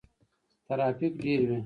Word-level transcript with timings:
ترافیک 0.67 1.13
ډیر 1.23 1.41
وي. 1.49 1.57